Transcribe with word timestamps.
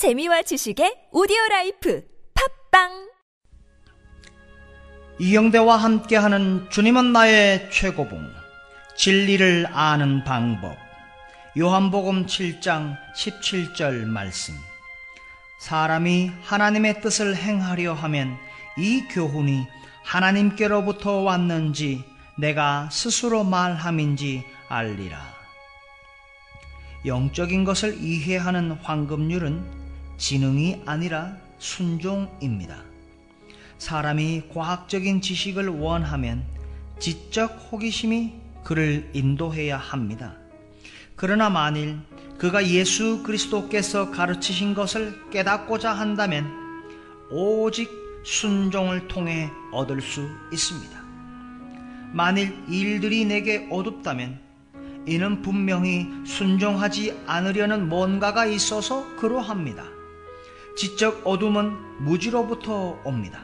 재미와 0.00 0.40
지식의 0.40 1.10
오디오 1.12 1.36
라이프 1.50 2.02
팟빵! 2.70 3.10
이영대와 5.18 5.76
함께하는 5.76 6.70
주님은 6.70 7.12
나의 7.12 7.70
최고봉 7.70 8.18
진리를 8.96 9.66
아는 9.70 10.24
방법. 10.24 10.74
요한복음 11.58 12.24
7장 12.24 12.96
17절 13.14 14.06
말씀. 14.06 14.54
사람이 15.60 16.32
하나님의 16.44 17.02
뜻을 17.02 17.36
행하려 17.36 17.92
하면 17.92 18.38
이 18.78 19.02
교훈이 19.10 19.66
하나님께로부터 20.02 21.20
왔는지 21.20 22.02
내가 22.38 22.88
스스로 22.90 23.44
말함인지 23.44 24.46
알리라. 24.66 25.20
영적인 27.04 27.64
것을 27.64 27.98
이해하는 28.00 28.72
황금률은 28.82 29.79
지능이 30.20 30.82
아니라 30.84 31.34
순종입니다. 31.58 32.82
사람이 33.78 34.42
과학적인 34.52 35.22
지식을 35.22 35.68
원하면 35.68 36.44
지적 36.98 37.70
호기심이 37.72 38.34
그를 38.62 39.08
인도해야 39.14 39.78
합니다. 39.78 40.36
그러나 41.16 41.48
만일 41.48 41.98
그가 42.36 42.66
예수 42.68 43.22
그리스도께서 43.22 44.10
가르치신 44.10 44.74
것을 44.74 45.30
깨닫고자 45.30 45.90
한다면 45.90 46.46
오직 47.30 47.90
순종을 48.22 49.08
통해 49.08 49.50
얻을 49.72 50.02
수 50.02 50.28
있습니다. 50.52 51.00
만일 52.12 52.62
일들이 52.68 53.24
내게 53.24 53.66
어둡다면 53.70 54.38
이는 55.06 55.40
분명히 55.40 56.06
순종하지 56.26 57.22
않으려는 57.26 57.88
뭔가가 57.88 58.44
있어서 58.44 59.16
그러합니다. 59.16 59.99
지적 60.80 61.26
어둠은 61.26 62.04
무지로부터 62.04 62.98
옵니다. 63.04 63.40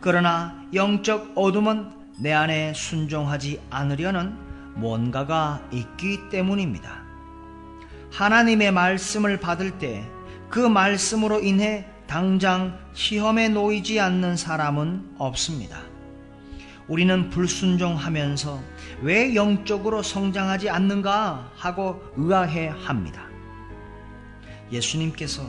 그러나 0.00 0.56
영적 0.72 1.32
어둠은 1.34 1.90
내 2.18 2.32
안에 2.32 2.72
순종하지 2.72 3.60
않으려는 3.68 4.36
뭔가가 4.76 5.60
있기 5.72 6.28
때문입니다. 6.30 7.02
하나님의 8.12 8.70
말씀을 8.70 9.40
받을 9.40 9.78
때 9.78 10.06
그 10.52 10.58
말씀으로 10.58 11.40
인해 11.40 11.86
당장 12.06 12.78
시험에 12.92 13.48
놓이지 13.48 13.98
않는 13.98 14.36
사람은 14.36 15.14
없습니다. 15.16 15.80
우리는 16.88 17.30
불순종하면서 17.30 18.60
왜 19.00 19.34
영적으로 19.34 20.02
성장하지 20.02 20.68
않는가 20.68 21.50
하고 21.56 22.02
의아해 22.18 22.68
합니다. 22.68 23.22
예수님께서 24.70 25.42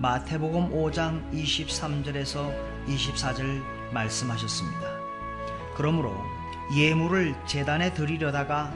마태복음 0.00 0.70
5장 0.70 1.30
23절에서 1.30 2.50
24절 2.86 3.62
말씀하셨습니다. 3.92 4.80
그러므로 5.76 6.16
예물을 6.74 7.34
재단에 7.44 7.92
드리려다가 7.92 8.72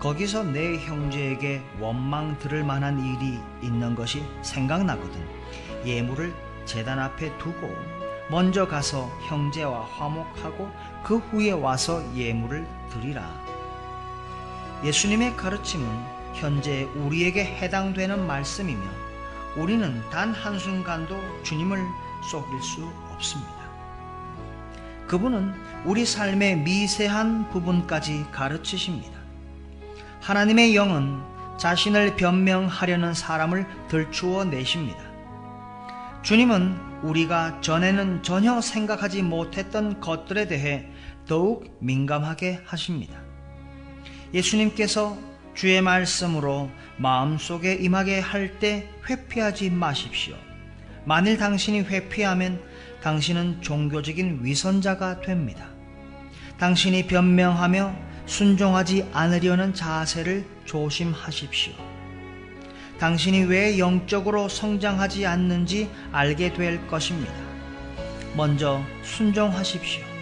거기서 0.00 0.42
내 0.42 0.76
형제에게 0.78 1.62
원망 1.78 2.40
들을 2.40 2.64
만한 2.64 2.98
일이 2.98 3.38
있는 3.62 3.94
것이 3.94 4.24
생각나거든. 4.42 5.24
예물을 5.86 6.34
재단 6.64 6.98
앞에 6.98 7.38
두고 7.38 7.72
먼저 8.28 8.66
가서 8.66 9.06
형제와 9.28 9.84
화목하고 9.84 10.72
그 11.04 11.18
후에 11.18 11.52
와서 11.52 12.02
예물을 12.16 12.66
드리라. 12.90 13.30
예수님의 14.82 15.36
가르침은 15.36 15.86
현재 16.34 16.82
우리에게 16.96 17.44
해당되는 17.44 18.26
말씀이며 18.26 19.13
우리는 19.56 20.02
단 20.10 20.32
한순간도 20.32 21.16
주님을 21.42 21.78
속일 22.30 22.62
수 22.62 22.84
없습니다. 23.12 23.54
그분은 25.06 25.54
우리 25.84 26.04
삶의 26.04 26.58
미세한 26.58 27.50
부분까지 27.50 28.26
가르치십니다. 28.32 29.12
하나님의 30.20 30.74
영은 30.74 31.20
자신을 31.58 32.16
변명하려는 32.16 33.14
사람을 33.14 33.66
들추어 33.88 34.44
내십니다. 34.44 34.98
주님은 36.22 36.76
우리가 37.02 37.60
전에는 37.60 38.22
전혀 38.22 38.60
생각하지 38.60 39.22
못했던 39.22 40.00
것들에 40.00 40.48
대해 40.48 40.88
더욱 41.26 41.76
민감하게 41.80 42.62
하십니다. 42.64 43.20
예수님께서 44.32 45.16
주의 45.54 45.80
말씀으로 45.80 46.70
마음속에 46.96 47.74
임하게 47.74 48.20
할 48.20 48.58
때 48.58 48.88
회피하지 49.08 49.70
마십시오. 49.70 50.34
만일 51.04 51.36
당신이 51.36 51.82
회피하면 51.82 52.60
당신은 53.02 53.60
종교적인 53.60 54.40
위선자가 54.42 55.20
됩니다. 55.20 55.68
당신이 56.58 57.06
변명하며 57.06 57.94
순종하지 58.26 59.10
않으려는 59.12 59.74
자세를 59.74 60.44
조심하십시오. 60.64 61.74
당신이 62.98 63.44
왜 63.44 63.78
영적으로 63.78 64.48
성장하지 64.48 65.26
않는지 65.26 65.90
알게 66.12 66.54
될 66.54 66.86
것입니다. 66.86 67.32
먼저 68.36 68.82
순종하십시오. 69.02 70.13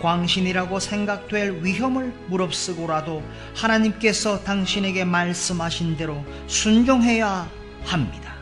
광신이라고 0.00 0.80
생각될 0.80 1.62
위험을 1.62 2.12
무릅쓰고라도 2.28 3.22
하나님께서 3.54 4.42
당신에게 4.42 5.04
말씀하신 5.04 5.96
대로 5.96 6.24
순종해야 6.46 7.48
합니다. 7.84 8.34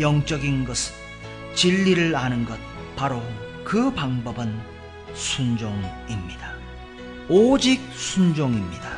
영적인 0.00 0.64
것, 0.64 0.76
진리를 1.54 2.14
아는 2.16 2.44
것, 2.44 2.58
바로 2.96 3.22
그 3.64 3.92
방법은 3.92 4.52
순종입니다. 5.14 6.54
오직 7.28 7.80
순종입니다. 7.94 8.90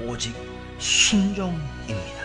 오직 0.00 0.34
순종입니다. 0.78 2.23